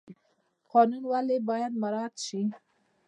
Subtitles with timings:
[0.71, 2.41] قانون ولې باید مراعات شي؟